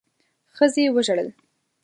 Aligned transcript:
ښځې 0.55 0.83
وژړل. 0.95 1.29